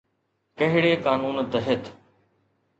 [0.59, 1.81] ڪهڙي قانون تحت؟